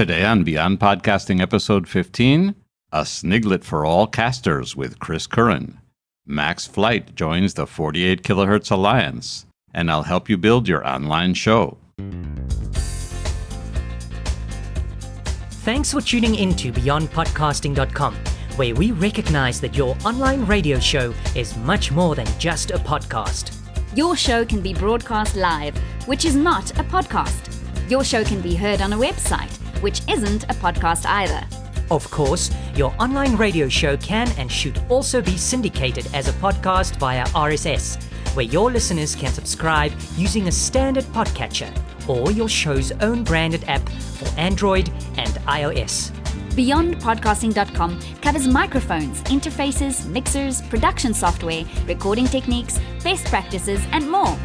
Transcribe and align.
Today 0.00 0.24
on 0.24 0.44
Beyond 0.44 0.80
Podcasting 0.80 1.42
Episode 1.42 1.86
15, 1.86 2.54
a 2.90 3.02
sniglet 3.02 3.62
for 3.62 3.84
all 3.84 4.06
casters 4.06 4.74
with 4.74 4.98
Chris 4.98 5.26
Curran. 5.26 5.78
Max 6.24 6.66
Flight 6.66 7.14
joins 7.14 7.52
the 7.52 7.66
48 7.66 8.22
Kilohertz 8.22 8.70
Alliance, 8.70 9.44
and 9.74 9.90
I'll 9.90 10.04
help 10.04 10.30
you 10.30 10.38
build 10.38 10.66
your 10.66 10.88
online 10.88 11.34
show. 11.34 11.76
Thanks 15.66 15.92
for 15.92 16.00
tuning 16.00 16.34
in 16.34 16.54
to 16.54 16.72
BeyondPodcasting.com, 16.72 18.14
where 18.56 18.74
we 18.74 18.92
recognize 18.92 19.60
that 19.60 19.76
your 19.76 19.98
online 20.06 20.46
radio 20.46 20.78
show 20.78 21.12
is 21.36 21.54
much 21.58 21.92
more 21.92 22.14
than 22.14 22.26
just 22.38 22.70
a 22.70 22.78
podcast. 22.78 23.54
Your 23.94 24.16
show 24.16 24.46
can 24.46 24.62
be 24.62 24.72
broadcast 24.72 25.36
live, 25.36 25.76
which 26.06 26.24
is 26.24 26.36
not 26.36 26.70
a 26.78 26.84
podcast. 26.84 27.50
Your 27.90 28.02
show 28.02 28.24
can 28.24 28.40
be 28.40 28.54
heard 28.54 28.80
on 28.80 28.94
a 28.94 28.96
website, 28.96 29.58
which 29.80 30.02
isn't 30.08 30.44
a 30.44 30.54
podcast 30.54 31.06
either. 31.06 31.46
Of 31.90 32.08
course, 32.10 32.50
your 32.76 32.94
online 33.00 33.36
radio 33.36 33.68
show 33.68 33.96
can 33.96 34.30
and 34.38 34.50
should 34.50 34.80
also 34.88 35.20
be 35.20 35.36
syndicated 35.36 36.08
as 36.14 36.28
a 36.28 36.32
podcast 36.34 36.96
via 36.96 37.24
RSS, 37.26 38.00
where 38.34 38.44
your 38.44 38.70
listeners 38.70 39.16
can 39.16 39.32
subscribe 39.32 39.92
using 40.16 40.46
a 40.46 40.52
standard 40.52 41.04
podcatcher 41.04 41.70
or 42.08 42.30
your 42.30 42.48
show's 42.48 42.92
own 43.00 43.24
branded 43.24 43.64
app 43.68 43.86
for 43.88 44.28
Android 44.38 44.88
and 45.16 45.34
iOS. 45.46 46.12
BeyondPodcasting.com 46.50 48.00
covers 48.20 48.46
microphones, 48.46 49.22
interfaces, 49.24 50.06
mixers, 50.06 50.62
production 50.62 51.14
software, 51.14 51.64
recording 51.86 52.26
techniques, 52.26 52.78
best 53.02 53.26
practices, 53.26 53.80
and 53.92 54.08
more. 54.10 54.36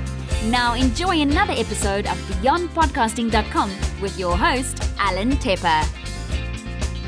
Now 0.49 0.76
enjoy 0.76 1.22
another 1.22 1.54
episode 1.54 2.05
of 2.05 2.17
BeyondPodcasting.com 2.30 3.72
with 3.99 4.20
your 4.20 4.38
host, 4.38 4.80
Alan 4.99 5.31
Tepper. 5.38 5.84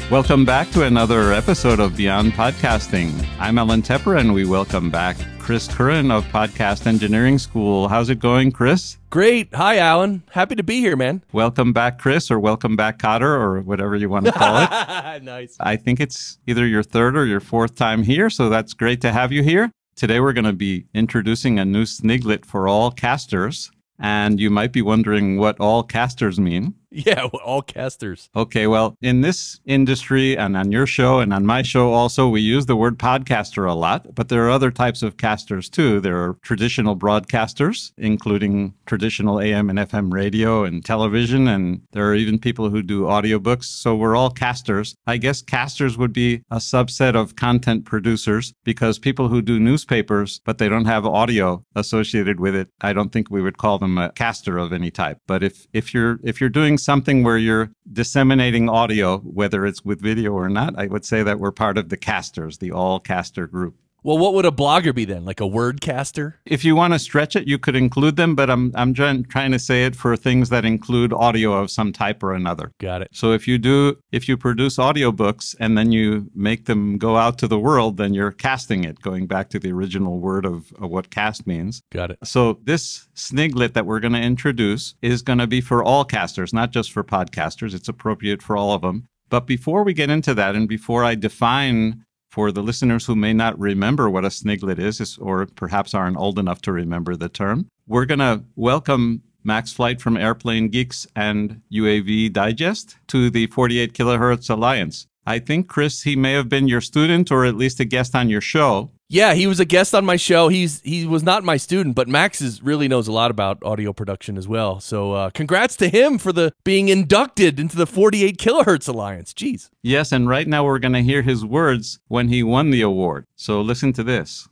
Welcome 0.09 0.43
back 0.43 0.71
to 0.71 0.85
another 0.85 1.33
episode 1.33 1.79
of 1.79 1.95
Beyond 1.95 2.31
Podcasting. 2.31 3.13
I'm 3.37 3.59
Alan 3.59 3.83
Tepper, 3.83 4.19
and 4.19 4.33
we 4.33 4.45
welcome 4.45 4.89
back 4.89 5.17
Chris 5.37 5.67
Curran 5.67 6.09
of 6.09 6.25
Podcast 6.25 6.87
Engineering 6.87 7.37
School. 7.37 7.87
How's 7.87 8.09
it 8.09 8.17
going, 8.17 8.51
Chris? 8.51 8.97
Great. 9.11 9.53
Hi, 9.53 9.77
Alan. 9.77 10.23
Happy 10.31 10.55
to 10.55 10.63
be 10.63 10.79
here, 10.79 10.95
man. 10.95 11.21
Welcome 11.31 11.73
back, 11.73 11.99
Chris, 11.99 12.31
or 12.31 12.39
welcome 12.39 12.75
back, 12.75 12.97
Cotter, 12.97 13.35
or 13.35 13.61
whatever 13.61 13.95
you 13.95 14.09
want 14.09 14.25
to 14.25 14.31
call 14.31 14.63
it. 14.63 14.69
nice. 15.23 15.55
I 15.59 15.75
think 15.75 15.99
it's 15.99 16.39
either 16.47 16.65
your 16.65 16.81
third 16.81 17.15
or 17.15 17.25
your 17.27 17.39
fourth 17.39 17.75
time 17.75 18.01
here, 18.01 18.31
so 18.31 18.49
that's 18.49 18.73
great 18.73 19.01
to 19.01 19.11
have 19.11 19.31
you 19.31 19.43
here. 19.43 19.71
Today, 19.97 20.19
we're 20.19 20.33
going 20.33 20.45
to 20.45 20.53
be 20.53 20.85
introducing 20.93 21.57
a 21.57 21.65
new 21.65 21.81
sniglet 21.81 22.45
for 22.45 22.67
all 22.67 22.91
casters. 22.91 23.71
And 23.97 24.39
you 24.39 24.51
might 24.51 24.71
be 24.71 24.83
wondering 24.83 25.39
what 25.39 25.59
all 25.59 25.81
casters 25.81 26.39
mean. 26.39 26.75
Yeah, 27.07 27.25
all 27.25 27.61
casters. 27.61 28.29
Okay, 28.35 28.65
well, 28.65 28.97
in 29.01 29.21
this 29.21 29.59
industry 29.65 30.37
and 30.37 30.55
on 30.57 30.71
your 30.71 30.87
show 30.87 31.19
and 31.19 31.33
on 31.33 31.45
my 31.45 31.61
show 31.61 31.91
also, 31.91 32.27
we 32.27 32.41
use 32.41 32.65
the 32.65 32.75
word 32.75 32.97
podcaster 32.97 33.69
a 33.69 33.73
lot, 33.73 34.15
but 34.15 34.29
there 34.29 34.45
are 34.45 34.49
other 34.49 34.71
types 34.71 35.03
of 35.03 35.17
casters 35.17 35.69
too. 35.69 35.99
There 35.99 36.17
are 36.17 36.37
traditional 36.41 36.97
broadcasters, 36.97 37.91
including 37.97 38.73
traditional 38.85 39.39
AM 39.41 39.69
and 39.69 39.79
FM 39.79 40.13
radio 40.13 40.63
and 40.63 40.83
television, 40.83 41.47
and 41.47 41.81
there 41.91 42.07
are 42.09 42.15
even 42.15 42.39
people 42.39 42.69
who 42.69 42.81
do 42.81 43.03
audiobooks. 43.03 43.65
So 43.65 43.95
we're 43.95 44.15
all 44.15 44.29
casters. 44.29 44.95
I 45.05 45.17
guess 45.17 45.41
casters 45.41 45.97
would 45.97 46.13
be 46.13 46.43
a 46.51 46.57
subset 46.57 47.15
of 47.15 47.35
content 47.35 47.85
producers 47.85 48.53
because 48.63 48.97
people 48.97 49.27
who 49.27 49.41
do 49.41 49.59
newspapers, 49.59 50.41
but 50.45 50.57
they 50.57 50.69
don't 50.69 50.85
have 50.85 51.05
audio 51.05 51.63
associated 51.75 52.39
with 52.39 52.55
it, 52.55 52.69
I 52.81 52.93
don't 52.93 53.11
think 53.11 53.29
we 53.29 53.41
would 53.41 53.57
call 53.57 53.77
them 53.77 53.97
a 53.97 54.11
caster 54.13 54.57
of 54.57 54.73
any 54.73 54.89
type. 54.89 55.19
But 55.27 55.43
if 55.43 55.67
if 55.73 55.93
you're 55.93 56.19
if 56.23 56.39
you're 56.39 56.49
doing 56.49 56.76
something 56.77 57.23
where 57.23 57.37
you're 57.37 57.71
disseminating 57.91 58.69
audio, 58.69 59.19
whether 59.19 59.65
it's 59.65 59.83
with 59.83 60.01
video 60.01 60.31
or 60.33 60.49
not, 60.49 60.77
I 60.77 60.87
would 60.87 61.05
say 61.05 61.23
that 61.23 61.39
we're 61.39 61.51
part 61.51 61.77
of 61.77 61.89
the 61.89 61.97
casters, 61.97 62.57
the 62.57 62.71
all 62.71 62.99
caster 62.99 63.47
group. 63.47 63.75
Well, 64.07 64.17
what 64.17 64.33
would 64.35 64.45
a 64.45 64.51
blogger 64.51 64.95
be 64.95 65.03
then? 65.03 65.25
Like 65.25 65.41
a 65.41 65.45
word 65.45 65.81
caster? 65.81 66.39
If 66.45 66.63
you 66.63 66.77
want 66.77 66.93
to 66.93 66.99
stretch 66.99 67.35
it, 67.35 67.45
you 67.45 67.59
could 67.59 67.75
include 67.75 68.15
them, 68.15 68.35
but 68.35 68.49
I'm 68.49 68.71
I'm 68.73 68.93
trying 68.93 69.25
trying 69.25 69.51
to 69.51 69.59
say 69.59 69.83
it 69.83 69.97
for 69.97 70.15
things 70.15 70.47
that 70.47 70.63
include 70.63 71.11
audio 71.11 71.51
of 71.51 71.69
some 71.69 71.91
type 71.91 72.23
or 72.23 72.31
another. 72.33 72.71
Got 72.79 73.01
it. 73.01 73.09
So 73.11 73.33
if 73.33 73.49
you 73.49 73.57
do 73.57 73.97
if 74.13 74.29
you 74.29 74.37
produce 74.37 74.77
audiobooks 74.77 75.57
and 75.59 75.77
then 75.77 75.91
you 75.91 76.31
make 76.33 76.67
them 76.67 76.97
go 76.97 77.17
out 77.17 77.37
to 77.39 77.49
the 77.49 77.59
world, 77.59 77.97
then 77.97 78.13
you're 78.13 78.31
casting 78.31 78.85
it, 78.85 79.01
going 79.01 79.27
back 79.27 79.49
to 79.49 79.59
the 79.59 79.73
original 79.73 80.19
word 80.19 80.45
of, 80.45 80.71
of 80.79 80.89
what 80.89 81.09
cast 81.09 81.45
means. 81.45 81.83
Got 81.91 82.11
it. 82.11 82.19
So 82.23 82.61
this 82.63 83.09
sniglet 83.13 83.73
that 83.73 83.85
we're 83.85 83.99
going 83.99 84.13
to 84.13 84.21
introduce 84.21 84.95
is 85.01 85.21
going 85.21 85.39
to 85.39 85.47
be 85.47 85.59
for 85.59 85.83
all 85.83 86.05
casters, 86.05 86.53
not 86.53 86.71
just 86.71 86.93
for 86.93 87.03
podcasters. 87.03 87.73
It's 87.73 87.89
appropriate 87.89 88.41
for 88.41 88.55
all 88.55 88.71
of 88.71 88.83
them. 88.83 89.09
But 89.29 89.45
before 89.45 89.83
we 89.83 89.93
get 89.93 90.09
into 90.09 90.33
that 90.35 90.55
and 90.55 90.69
before 90.69 91.03
I 91.03 91.15
define 91.15 92.05
for 92.37 92.51
the 92.51 92.61
listeners 92.61 93.03
who 93.07 93.15
may 93.15 93.33
not 93.33 93.57
remember 93.57 94.11
what 94.11 94.23
a 94.23 94.27
sniglet 94.27 94.77
is, 94.77 95.17
or 95.17 95.47
perhaps 95.55 95.95
aren't 95.95 96.17
old 96.17 96.37
enough 96.37 96.61
to 96.61 96.71
remember 96.71 97.15
the 97.15 97.27
term, 97.27 97.67
we're 97.87 98.05
going 98.05 98.19
to 98.19 98.43
welcome 98.55 99.23
Max 99.43 99.73
Flight 99.73 99.99
from 99.99 100.15
Airplane 100.15 100.69
Geeks 100.69 101.07
and 101.15 101.61
UAV 101.73 102.31
Digest 102.31 102.95
to 103.07 103.31
the 103.31 103.47
48 103.47 103.91
Kilohertz 103.93 104.51
Alliance. 104.51 105.07
I 105.25 105.39
think, 105.39 105.67
Chris, 105.67 106.03
he 106.03 106.15
may 106.15 106.33
have 106.33 106.47
been 106.47 106.67
your 106.67 106.79
student 106.79 107.31
or 107.31 107.43
at 107.43 107.55
least 107.55 107.79
a 107.79 107.85
guest 107.85 108.13
on 108.13 108.29
your 108.29 108.39
show. 108.39 108.91
Yeah, 109.09 109.35
he 109.35 109.47
was 109.47 109.61
a 109.61 109.65
guest 109.65 109.95
on 109.95 110.03
my 110.03 110.17
show. 110.17 110.49
He's 110.49 110.81
he 110.81 111.05
was 111.05 111.23
not 111.23 111.43
my 111.43 111.55
student, 111.55 111.95
but 111.95 112.09
Max 112.09 112.41
is 112.41 112.61
really 112.61 112.89
knows 112.89 113.07
a 113.07 113.13
lot 113.13 113.31
about 113.31 113.63
audio 113.63 113.93
production 113.93 114.37
as 114.37 114.49
well. 114.49 114.81
So 114.81 115.13
uh, 115.13 115.29
congrats 115.29 115.77
to 115.77 115.87
him 115.87 116.17
for 116.17 116.33
the 116.33 116.53
being 116.65 116.89
inducted 116.89 117.57
into 117.57 117.77
the 117.77 117.87
48 117.87 118.37
Kilohertz 118.37 118.89
Alliance. 118.89 119.33
Jeez. 119.33 119.69
Yes, 119.81 120.11
and 120.11 120.27
right 120.27 120.45
now 120.45 120.65
we're 120.65 120.79
going 120.79 120.93
to 120.93 121.01
hear 121.03 121.21
his 121.21 121.45
words 121.45 121.99
when 122.09 122.27
he 122.27 122.43
won 122.43 122.69
the 122.69 122.81
award. 122.81 123.25
So 123.37 123.61
listen 123.61 123.93
to 123.93 124.03
this. 124.03 124.49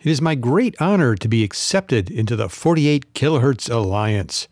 It 0.00 0.06
is 0.06 0.22
my 0.22 0.34
great 0.34 0.80
honor 0.80 1.14
to 1.14 1.28
be 1.28 1.44
accepted 1.44 2.10
into 2.10 2.36
the 2.36 2.48
48 2.48 3.12
Kilohertz 3.12 3.70
Alliance. 3.70 4.48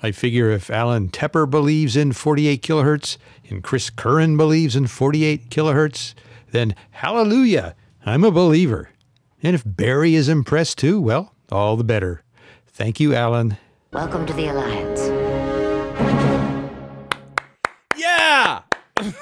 I 0.00 0.12
figure 0.12 0.50
if 0.50 0.70
Alan 0.70 1.08
Tepper 1.08 1.50
believes 1.50 1.96
in 1.96 2.12
48 2.12 2.62
kilohertz 2.62 3.16
and 3.48 3.62
Chris 3.62 3.90
Curran 3.90 4.36
believes 4.36 4.74
in 4.74 4.88
48 4.88 5.48
kilohertz, 5.48 6.14
then 6.50 6.74
hallelujah, 6.90 7.76
I'm 8.04 8.24
a 8.24 8.32
believer. 8.32 8.90
And 9.44 9.56
if 9.56 9.64
Barry 9.66 10.14
is 10.14 10.28
impressed 10.28 10.78
too, 10.78 11.00
well, 11.00 11.34
all 11.50 11.76
the 11.76 11.82
better. 11.82 12.22
Thank 12.68 13.00
you, 13.00 13.12
Alan. 13.12 13.56
Welcome 13.92 14.24
to 14.26 14.32
the 14.32 14.46
Alliance. 14.46 15.08
Yeah. 17.96 18.62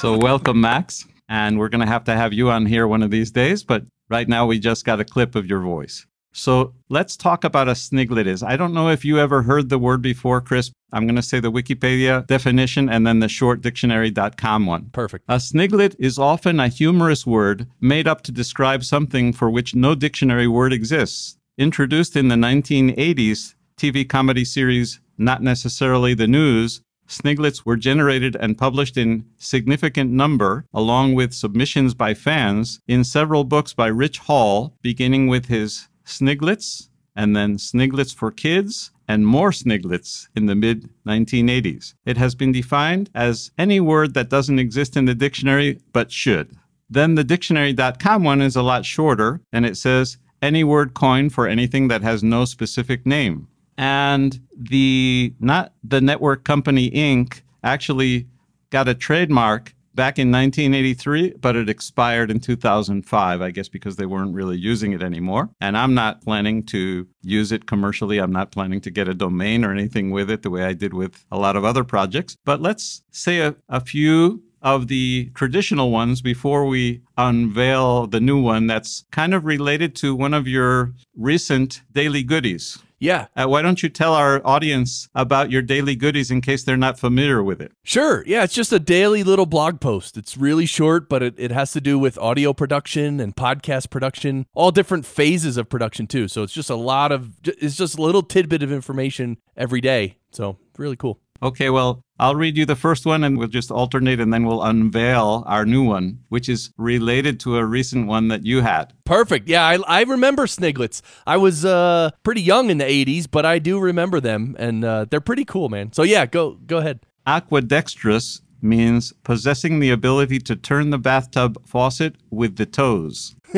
So 0.00 0.18
welcome, 0.18 0.60
Max. 0.60 1.06
And 1.30 1.58
we're 1.58 1.70
going 1.70 1.80
to 1.80 1.86
have 1.86 2.04
to 2.04 2.14
have 2.14 2.34
you 2.34 2.50
on 2.50 2.66
here 2.66 2.86
one 2.86 3.02
of 3.02 3.10
these 3.10 3.30
days, 3.30 3.62
but 3.62 3.84
right 4.10 4.28
now 4.28 4.44
we 4.44 4.58
just 4.58 4.84
got 4.84 5.00
a 5.00 5.04
clip 5.04 5.34
of 5.34 5.46
your 5.46 5.60
voice. 5.60 6.04
So 6.32 6.74
let's 6.90 7.16
talk 7.16 7.44
about 7.44 7.68
a 7.68 7.72
sniglet 7.72 8.26
is. 8.26 8.42
I 8.42 8.56
don't 8.56 8.74
know 8.74 8.90
if 8.90 9.04
you 9.04 9.18
ever 9.18 9.42
heard 9.42 9.70
the 9.70 9.78
word 9.78 10.02
before, 10.02 10.42
Chris. 10.42 10.72
I'm 10.94 11.06
going 11.06 11.16
to 11.16 11.22
say 11.22 11.40
the 11.40 11.50
Wikipedia 11.52 12.26
definition 12.26 12.88
and 12.88 13.06
then 13.06 13.18
the 13.18 13.26
shortdictionary.com 13.26 14.66
one. 14.66 14.90
Perfect. 14.92 15.24
A 15.28 15.36
sniglet 15.36 15.96
is 15.98 16.18
often 16.18 16.60
a 16.60 16.68
humorous 16.68 17.26
word 17.26 17.66
made 17.80 18.06
up 18.06 18.22
to 18.22 18.32
describe 18.32 18.84
something 18.84 19.32
for 19.32 19.50
which 19.50 19.74
no 19.74 19.94
dictionary 19.94 20.46
word 20.46 20.72
exists. 20.72 21.36
Introduced 21.58 22.16
in 22.16 22.28
the 22.28 22.36
1980s 22.36 23.54
TV 23.76 24.08
comedy 24.08 24.44
series 24.44 25.00
Not 25.18 25.42
Necessarily 25.42 26.14
the 26.14 26.28
News, 26.28 26.80
sniglets 27.06 27.66
were 27.66 27.76
generated 27.76 28.36
and 28.38 28.56
published 28.56 28.96
in 28.96 29.26
significant 29.36 30.10
number, 30.10 30.64
along 30.72 31.14
with 31.14 31.34
submissions 31.34 31.94
by 31.94 32.14
fans, 32.14 32.80
in 32.86 33.04
several 33.04 33.44
books 33.44 33.74
by 33.74 33.88
Rich 33.88 34.18
Hall, 34.18 34.76
beginning 34.80 35.28
with 35.28 35.46
his 35.46 35.88
Sniglets, 36.04 36.88
and 37.16 37.34
then 37.34 37.58
Sniglets 37.58 38.12
for 38.12 38.30
Kids, 38.30 38.90
and 39.08 39.26
more 39.26 39.52
Sniglets 39.52 40.28
in 40.34 40.46
the 40.46 40.54
mid 40.54 40.88
1980s. 41.06 41.94
It 42.04 42.16
has 42.16 42.34
been 42.34 42.52
defined 42.52 43.10
as 43.14 43.50
any 43.58 43.80
word 43.80 44.14
that 44.14 44.30
doesn't 44.30 44.58
exist 44.58 44.96
in 44.96 45.04
the 45.04 45.14
dictionary 45.14 45.80
but 45.92 46.10
should. 46.10 46.56
Then 46.88 47.14
the 47.14 47.24
dictionary.com 47.24 48.24
one 48.24 48.40
is 48.40 48.56
a 48.56 48.62
lot 48.62 48.84
shorter, 48.84 49.40
and 49.52 49.66
it 49.66 49.76
says 49.76 50.18
any 50.42 50.62
word 50.62 50.94
coined 50.94 51.32
for 51.32 51.48
anything 51.48 51.88
that 51.88 52.02
has 52.02 52.22
no 52.22 52.44
specific 52.44 53.06
name. 53.06 53.48
And 53.76 54.40
the 54.56 55.34
not 55.40 55.72
the 55.82 56.00
network 56.00 56.44
company 56.44 56.90
Inc. 56.90 57.40
actually 57.62 58.28
got 58.70 58.88
a 58.88 58.94
trademark 58.94 59.74
back 59.94 60.18
in 60.18 60.30
1983, 60.30 61.34
but 61.40 61.56
it 61.56 61.68
expired 61.68 62.30
in 62.30 62.40
2005, 62.40 63.42
I 63.42 63.50
guess 63.50 63.68
because 63.68 63.96
they 63.96 64.06
weren't 64.06 64.34
really 64.34 64.58
using 64.58 64.92
it 64.92 65.02
anymore. 65.02 65.50
And 65.60 65.76
I'm 65.76 65.94
not 65.94 66.22
planning 66.22 66.64
to 66.66 67.06
use 67.22 67.52
it 67.52 67.66
commercially. 67.66 68.18
I'm 68.18 68.32
not 68.32 68.50
planning 68.50 68.80
to 68.82 68.90
get 68.90 69.08
a 69.08 69.14
domain 69.14 69.64
or 69.64 69.72
anything 69.72 70.10
with 70.10 70.30
it 70.30 70.42
the 70.42 70.50
way 70.50 70.64
I 70.64 70.72
did 70.72 70.94
with 70.94 71.24
a 71.30 71.38
lot 71.38 71.56
of 71.56 71.64
other 71.64 71.84
projects. 71.84 72.36
But 72.44 72.60
let's 72.60 73.02
say 73.10 73.40
a, 73.40 73.54
a 73.68 73.80
few 73.80 74.42
of 74.62 74.88
the 74.88 75.30
traditional 75.34 75.90
ones 75.90 76.22
before 76.22 76.64
we 76.64 77.02
unveil 77.18 78.06
the 78.06 78.20
new 78.20 78.40
one 78.40 78.66
that's 78.66 79.04
kind 79.10 79.34
of 79.34 79.44
related 79.44 79.94
to 79.94 80.14
one 80.14 80.32
of 80.32 80.48
your 80.48 80.94
recent 81.14 81.82
daily 81.92 82.22
goodies. 82.22 82.78
Yeah, 83.04 83.26
Uh, 83.36 83.46
why 83.46 83.60
don't 83.60 83.82
you 83.82 83.90
tell 83.90 84.14
our 84.14 84.40
audience 84.46 85.08
about 85.14 85.50
your 85.50 85.60
daily 85.60 85.94
goodies 85.94 86.30
in 86.30 86.40
case 86.40 86.64
they're 86.64 86.76
not 86.76 86.98
familiar 86.98 87.42
with 87.42 87.60
it? 87.60 87.72
Sure. 87.82 88.24
Yeah, 88.26 88.44
it's 88.44 88.54
just 88.54 88.72
a 88.72 88.78
daily 88.78 89.22
little 89.22 89.44
blog 89.44 89.78
post. 89.78 90.16
It's 90.16 90.38
really 90.38 90.64
short, 90.64 91.08
but 91.08 91.22
it, 91.22 91.34
it 91.36 91.50
has 91.50 91.72
to 91.72 91.80
do 91.82 91.98
with 91.98 92.16
audio 92.18 92.54
production 92.54 93.20
and 93.20 93.36
podcast 93.36 93.90
production, 93.90 94.46
all 94.54 94.70
different 94.70 95.04
phases 95.04 95.58
of 95.58 95.68
production 95.68 96.06
too. 96.06 96.28
So 96.28 96.42
it's 96.42 96.54
just 96.54 96.70
a 96.70 96.76
lot 96.76 97.12
of 97.12 97.32
it's 97.44 97.76
just 97.76 97.98
a 97.98 98.02
little 98.02 98.22
tidbit 98.22 98.62
of 98.62 98.72
information 98.72 99.36
every 99.54 99.82
day. 99.82 100.16
So 100.30 100.56
really 100.78 100.96
cool. 100.96 101.20
Okay, 101.44 101.68
well, 101.68 102.02
I'll 102.18 102.34
read 102.36 102.56
you 102.56 102.64
the 102.64 102.74
first 102.74 103.04
one 103.04 103.22
and 103.22 103.36
we'll 103.36 103.48
just 103.48 103.70
alternate 103.70 104.18
and 104.18 104.32
then 104.32 104.46
we'll 104.46 104.62
unveil 104.62 105.44
our 105.46 105.66
new 105.66 105.84
one, 105.84 106.20
which 106.30 106.48
is 106.48 106.70
related 106.78 107.38
to 107.40 107.58
a 107.58 107.64
recent 107.66 108.06
one 108.06 108.28
that 108.28 108.46
you 108.46 108.62
had. 108.62 108.94
Perfect. 109.04 109.46
Yeah, 109.46 109.62
I, 109.62 109.78
I 109.86 110.02
remember 110.04 110.46
Sniglets. 110.46 111.02
I 111.26 111.36
was 111.36 111.66
uh, 111.66 112.12
pretty 112.22 112.40
young 112.40 112.70
in 112.70 112.78
the 112.78 112.84
80s, 112.84 113.26
but 113.30 113.44
I 113.44 113.58
do 113.58 113.78
remember 113.78 114.20
them 114.20 114.56
and 114.58 114.86
uh, 114.86 115.04
they're 115.10 115.20
pretty 115.20 115.44
cool, 115.44 115.68
man. 115.68 115.92
So 115.92 116.02
yeah, 116.02 116.24
go 116.24 116.52
go 116.66 116.78
ahead. 116.78 117.00
Aquadextrous 117.26 118.40
means 118.62 119.12
possessing 119.22 119.80
the 119.80 119.90
ability 119.90 120.38
to 120.38 120.56
turn 120.56 120.88
the 120.88 120.98
bathtub 120.98 121.58
faucet 121.66 122.16
with 122.30 122.56
the 122.56 122.64
toes. 122.64 123.36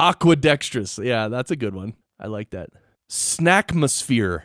Aquadextrous. 0.00 1.04
Yeah, 1.04 1.26
that's 1.26 1.50
a 1.50 1.56
good 1.56 1.74
one. 1.74 1.94
I 2.20 2.28
like 2.28 2.50
that. 2.50 2.70
Snackmosphere. 3.10 4.42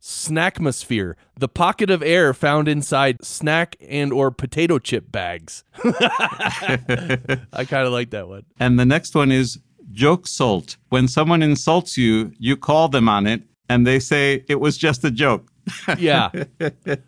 Snackmosphere, 0.00 1.14
the 1.36 1.48
pocket 1.48 1.90
of 1.90 2.02
air 2.02 2.32
found 2.32 2.68
inside 2.68 3.24
snack 3.24 3.76
and 3.80 4.12
or 4.12 4.30
potato 4.30 4.78
chip 4.78 5.10
bags. 5.10 5.64
I 5.84 7.64
kind 7.68 7.86
of 7.86 7.92
like 7.92 8.10
that 8.10 8.28
one. 8.28 8.44
And 8.60 8.78
the 8.78 8.86
next 8.86 9.14
one 9.14 9.32
is 9.32 9.58
joke 9.92 10.26
salt. 10.26 10.76
When 10.90 11.08
someone 11.08 11.42
insults 11.42 11.96
you, 11.96 12.32
you 12.38 12.56
call 12.56 12.88
them 12.88 13.08
on 13.08 13.26
it 13.26 13.42
and 13.68 13.86
they 13.86 13.98
say 13.98 14.44
it 14.48 14.60
was 14.60 14.76
just 14.76 15.04
a 15.04 15.10
joke. 15.10 15.50
Yeah, 15.98 16.30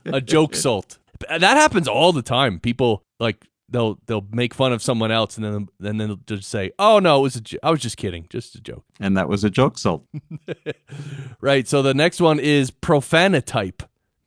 a 0.07 0.21
joke 0.21 0.55
salt. 0.55 0.99
That 1.29 1.43
happens 1.43 1.89
all 1.89 2.13
the 2.13 2.23
time. 2.23 2.59
People 2.61 3.03
like 3.19 3.47
they'll 3.71 3.99
they'll 4.07 4.27
make 4.33 4.53
fun 4.53 4.73
of 4.73 4.83
someone 4.83 5.11
else 5.11 5.37
and 5.37 5.45
then 5.45 5.55
and 5.55 6.01
then 6.01 6.09
they'll 6.09 6.17
just 6.39 6.49
say, 6.51 6.73
"Oh 6.79 6.99
no, 6.99 7.21
it 7.21 7.23
was 7.23 7.37
a 7.37 7.41
jo- 7.41 7.59
I 7.63 7.71
was 7.71 7.81
just 7.81 7.97
kidding, 7.97 8.27
just 8.29 8.55
a 8.55 8.61
joke." 8.61 8.85
And 8.99 9.17
that 9.17 9.29
was 9.29 9.45
a 9.45 9.51
joke 9.51 9.79
salt. 9.79 10.05
Right. 11.41 11.67
So 11.67 11.81
the 11.83 11.95
next 11.95 12.21
one 12.21 12.39
is 12.39 12.71
profanotype. 12.71 13.83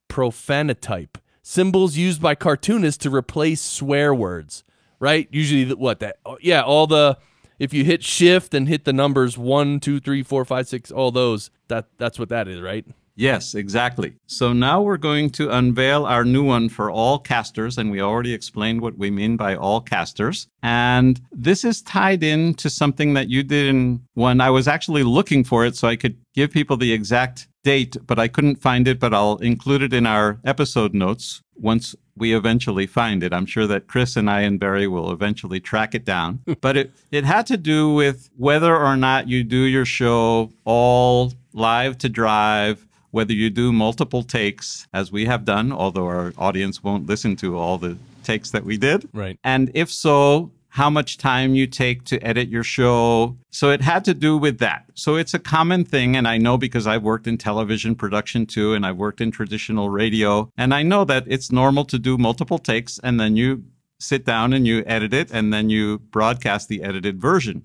Profanotype. 0.10 1.16
Symbols 1.42 1.98
used 1.98 2.22
by 2.22 2.36
cartoonists 2.36 3.04
to 3.04 3.14
replace 3.14 3.62
swear 3.62 4.14
words. 4.16 4.64
Right. 5.00 5.28
Usually, 5.32 5.66
the, 5.66 5.78
what 5.78 6.00
that? 6.00 6.18
oh, 6.26 6.38
Yeah. 6.42 6.62
All 6.62 6.88
the 6.88 7.18
if 7.60 7.74
you 7.74 7.84
hit 7.84 8.04
shift 8.04 8.54
and 8.54 8.68
hit 8.68 8.86
the 8.86 8.94
numbers 8.94 9.38
one, 9.38 9.80
two, 9.80 10.00
three, 10.00 10.24
four, 10.24 10.44
five, 10.46 10.68
six, 10.68 10.92
all 10.92 11.12
those. 11.12 11.52
That 11.68 11.88
that's 11.98 12.18
what 12.18 12.30
that 12.30 12.48
is, 12.48 12.62
right? 12.62 12.86
Yes, 13.16 13.54
exactly. 13.54 14.14
So 14.26 14.54
now 14.54 14.82
we're 14.82 14.98
going 14.98 15.30
to 15.32 15.50
unveil 15.50 16.06
our 16.06 16.26
new 16.26 16.44
one 16.44 16.70
for 16.70 16.90
all 16.90 17.20
casters, 17.20 17.78
and 17.78 17.92
we 17.92 18.02
already 18.02 18.34
explained 18.34 18.82
what 18.82 18.98
we 18.98 19.12
mean 19.12 19.38
by 19.38 19.56
all 19.56 19.82
casters. 19.82 20.48
And 20.64 21.22
this 21.32 21.64
is 21.64 21.82
tied 21.82 22.24
in 22.24 22.56
to 22.56 22.70
something 22.70 23.14
that 23.14 23.30
you 23.30 23.44
did 23.44 23.68
in 23.68 24.04
one. 24.16 24.42
I 24.42 24.50
was 24.50 24.68
actually 24.68 25.04
looking 25.04 25.44
for 25.44 25.66
it 25.66 25.76
so 25.76 25.88
I 25.88 25.96
could 25.96 26.18
give 26.34 26.52
people 26.52 26.78
the 26.78 26.94
exact 26.94 27.48
date, 27.64 27.98
but 28.06 28.20
I 28.20 28.28
couldn't 28.28 28.62
find 28.62 28.88
it, 28.88 29.00
but 29.00 29.14
I'll 29.14 29.38
include 29.38 29.84
it 29.84 29.94
in 29.94 30.06
our 30.06 30.40
episode 30.44 30.94
notes 30.94 31.42
once 31.56 31.96
we 32.16 32.34
eventually 32.34 32.86
find 32.86 33.24
it. 33.24 33.34
I'm 33.34 33.46
sure 33.46 33.68
that 33.68 33.88
Chris 33.88 34.16
and 34.16 34.30
I 34.30 34.42
and 34.42 34.60
Barry 34.60 34.88
will 34.88 35.12
eventually 35.12 35.60
track 35.60 35.96
it 35.96 36.04
down. 36.04 36.42
but 36.62 36.78
it, 36.78 36.92
it 37.12 37.26
had 37.26 37.46
to 37.48 37.58
do 37.58 37.94
with 37.94 38.30
whether 38.38 38.76
or 38.76 38.98
not 38.98 39.28
you 39.28 39.44
do 39.44 39.58
your 39.58 39.86
show 39.86 40.52
all 40.66 41.32
live 41.54 41.98
to 42.00 42.10
drive 42.10 42.88
whether 43.14 43.32
you 43.34 43.50
do 43.52 43.72
multiple 43.72 44.24
takes, 44.24 44.88
as 44.92 45.12
we 45.12 45.26
have 45.26 45.46
done, 45.46 45.72
although 45.72 46.08
our 46.08 46.34
audience 46.36 46.84
won't 46.84 47.06
listen 47.06 47.36
to 47.36 47.56
all 47.56 47.78
the 47.78 47.96
takes 48.24 48.50
that 48.52 48.66
we 48.66 48.76
did. 48.76 49.08
Right. 49.14 49.38
And 49.44 49.70
if 49.76 49.92
so, 49.92 50.52
how 50.70 50.90
much 50.90 51.20
time 51.20 51.54
you 51.54 51.68
take 51.68 52.04
to 52.06 52.20
edit 52.26 52.50
your 52.50 52.64
show. 52.64 53.38
So 53.52 53.70
it 53.70 53.82
had 53.82 54.04
to 54.06 54.16
do 54.16 54.36
with 54.36 54.58
that. 54.58 54.86
So 54.96 55.18
it's 55.18 55.36
a 55.36 55.40
common 55.40 55.86
thing. 55.86 56.16
And 56.16 56.28
I 56.28 56.40
know 56.40 56.58
because 56.58 56.88
I've 56.88 57.04
worked 57.04 57.28
in 57.28 57.38
television 57.38 57.94
production 57.94 58.48
too, 58.48 58.74
and 58.74 58.84
I've 58.84 58.98
worked 58.98 59.22
in 59.22 59.30
traditional 59.30 59.92
radio. 59.92 60.50
And 60.58 60.74
I 60.74 60.82
know 60.82 61.06
that 61.06 61.26
it's 61.28 61.52
normal 61.52 61.86
to 61.86 62.00
do 62.00 62.18
multiple 62.18 62.58
takes 62.58 62.98
and 63.04 63.20
then 63.20 63.36
you 63.36 63.64
sit 64.00 64.26
down 64.26 64.52
and 64.52 64.66
you 64.66 64.84
edit 64.88 65.14
it 65.14 65.30
and 65.32 65.54
then 65.54 65.70
you 65.70 66.00
broadcast 66.00 66.70
the 66.70 66.82
edited 66.82 67.22
version. 67.22 67.64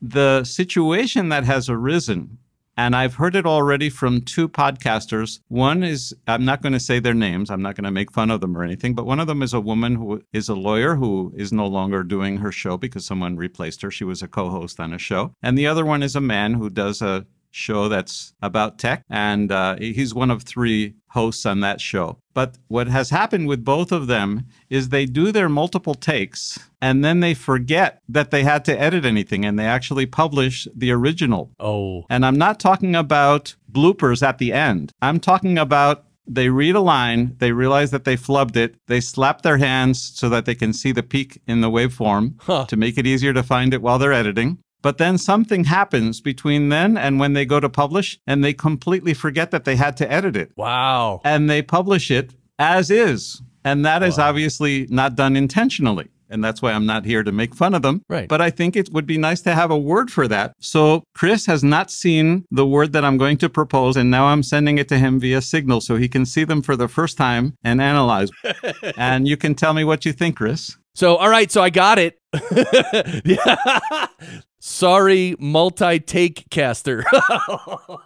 The 0.00 0.42
situation 0.44 1.28
that 1.28 1.44
has 1.44 1.68
arisen 1.68 2.38
and 2.76 2.94
I've 2.94 3.14
heard 3.14 3.34
it 3.34 3.46
already 3.46 3.88
from 3.88 4.20
two 4.20 4.48
podcasters. 4.48 5.40
One 5.48 5.82
is, 5.82 6.14
I'm 6.26 6.44
not 6.44 6.62
going 6.62 6.74
to 6.74 6.80
say 6.80 6.98
their 6.98 7.14
names. 7.14 7.50
I'm 7.50 7.62
not 7.62 7.74
going 7.74 7.84
to 7.84 7.90
make 7.90 8.12
fun 8.12 8.30
of 8.30 8.40
them 8.40 8.56
or 8.56 8.62
anything, 8.62 8.94
but 8.94 9.06
one 9.06 9.20
of 9.20 9.26
them 9.26 9.42
is 9.42 9.54
a 9.54 9.60
woman 9.60 9.94
who 9.94 10.22
is 10.32 10.48
a 10.48 10.54
lawyer 10.54 10.96
who 10.96 11.32
is 11.36 11.52
no 11.52 11.66
longer 11.66 12.02
doing 12.02 12.38
her 12.38 12.52
show 12.52 12.76
because 12.76 13.06
someone 13.06 13.36
replaced 13.36 13.82
her. 13.82 13.90
She 13.90 14.04
was 14.04 14.22
a 14.22 14.28
co 14.28 14.50
host 14.50 14.78
on 14.78 14.92
a 14.92 14.98
show. 14.98 15.32
And 15.42 15.56
the 15.56 15.66
other 15.66 15.84
one 15.84 16.02
is 16.02 16.14
a 16.14 16.20
man 16.20 16.54
who 16.54 16.68
does 16.68 17.00
a 17.00 17.26
show 17.56 17.88
that's 17.88 18.34
about 18.42 18.78
tech. 18.78 19.02
And 19.08 19.50
uh, 19.50 19.76
he's 19.78 20.14
one 20.14 20.30
of 20.30 20.42
three 20.42 20.94
hosts 21.08 21.46
on 21.46 21.60
that 21.60 21.80
show. 21.80 22.18
But 22.34 22.58
what 22.68 22.88
has 22.88 23.08
happened 23.10 23.48
with 23.48 23.64
both 23.64 23.90
of 23.90 24.06
them 24.06 24.44
is 24.68 24.90
they 24.90 25.06
do 25.06 25.32
their 25.32 25.48
multiple 25.48 25.94
takes 25.94 26.58
and 26.82 27.02
then 27.02 27.20
they 27.20 27.32
forget 27.32 28.02
that 28.08 28.30
they 28.30 28.42
had 28.42 28.64
to 28.66 28.78
edit 28.78 29.06
anything 29.06 29.46
and 29.46 29.58
they 29.58 29.64
actually 29.64 30.04
publish 30.04 30.68
the 30.74 30.90
original. 30.92 31.50
Oh. 31.58 32.04
And 32.10 32.26
I'm 32.26 32.36
not 32.36 32.60
talking 32.60 32.94
about 32.94 33.56
bloopers 33.72 34.22
at 34.22 34.36
the 34.38 34.52
end. 34.52 34.92
I'm 35.00 35.18
talking 35.18 35.56
about 35.56 36.04
they 36.28 36.48
read 36.50 36.74
a 36.74 36.80
line, 36.80 37.36
they 37.38 37.52
realize 37.52 37.92
that 37.92 38.04
they 38.04 38.16
flubbed 38.16 38.56
it, 38.56 38.74
they 38.88 39.00
slap 39.00 39.42
their 39.42 39.58
hands 39.58 40.02
so 40.14 40.28
that 40.28 40.44
they 40.44 40.56
can 40.56 40.72
see 40.72 40.90
the 40.92 41.02
peak 41.04 41.40
in 41.46 41.60
the 41.60 41.70
waveform 41.70 42.34
Huh. 42.40 42.66
to 42.66 42.76
make 42.76 42.98
it 42.98 43.06
easier 43.06 43.32
to 43.32 43.42
find 43.44 43.72
it 43.72 43.80
while 43.80 43.98
they're 43.98 44.12
editing. 44.12 44.58
But 44.86 44.98
then 44.98 45.18
something 45.18 45.64
happens 45.64 46.20
between 46.20 46.68
then 46.68 46.96
and 46.96 47.18
when 47.18 47.32
they 47.32 47.44
go 47.44 47.58
to 47.58 47.68
publish, 47.68 48.20
and 48.24 48.44
they 48.44 48.52
completely 48.52 49.14
forget 49.14 49.50
that 49.50 49.64
they 49.64 49.74
had 49.74 49.96
to 49.96 50.08
edit 50.08 50.36
it. 50.36 50.52
Wow. 50.56 51.22
And 51.24 51.50
they 51.50 51.60
publish 51.60 52.08
it 52.08 52.34
as 52.56 52.88
is. 52.88 53.42
And 53.64 53.84
that 53.84 54.04
is 54.04 54.16
obviously 54.16 54.86
not 54.88 55.16
done 55.16 55.34
intentionally. 55.34 56.06
And 56.30 56.44
that's 56.44 56.62
why 56.62 56.70
I'm 56.70 56.86
not 56.86 57.04
here 57.04 57.24
to 57.24 57.32
make 57.32 57.52
fun 57.52 57.74
of 57.74 57.82
them. 57.82 58.02
Right. 58.08 58.28
But 58.28 58.40
I 58.40 58.50
think 58.50 58.76
it 58.76 58.92
would 58.92 59.06
be 59.06 59.18
nice 59.18 59.40
to 59.40 59.56
have 59.56 59.72
a 59.72 59.76
word 59.76 60.08
for 60.08 60.28
that. 60.28 60.52
So 60.60 61.02
Chris 61.16 61.46
has 61.46 61.64
not 61.64 61.90
seen 61.90 62.44
the 62.52 62.64
word 62.64 62.92
that 62.92 63.04
I'm 63.04 63.18
going 63.18 63.38
to 63.38 63.48
propose, 63.48 63.96
and 63.96 64.08
now 64.08 64.26
I'm 64.26 64.44
sending 64.44 64.78
it 64.78 64.86
to 64.90 64.98
him 64.98 65.18
via 65.18 65.42
Signal 65.42 65.80
so 65.80 65.96
he 65.96 66.06
can 66.08 66.24
see 66.24 66.44
them 66.44 66.62
for 66.62 66.76
the 66.76 66.86
first 66.86 67.16
time 67.16 67.56
and 67.64 67.82
analyze. 67.82 68.30
and 68.96 69.26
you 69.26 69.36
can 69.36 69.56
tell 69.56 69.74
me 69.74 69.82
what 69.82 70.04
you 70.04 70.12
think, 70.12 70.36
Chris. 70.36 70.76
So, 70.94 71.16
all 71.16 71.28
right, 71.28 71.50
so 71.50 71.60
I 71.60 71.70
got 71.70 71.98
it. 71.98 72.20
Yeah. 73.24 74.06
Sorry, 74.68 75.36
multi 75.38 76.00
take 76.00 76.50
caster. 76.50 77.04